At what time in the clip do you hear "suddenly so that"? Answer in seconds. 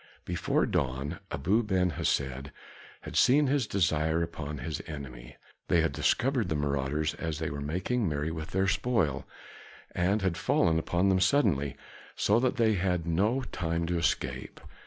11.19-12.55